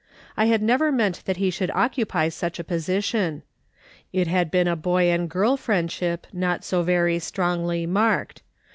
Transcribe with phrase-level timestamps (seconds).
[0.35, 3.43] I had never meant that he should occupy such a position.
[4.11, 8.41] It had been a boy and girl friendship, not so very strongly marked.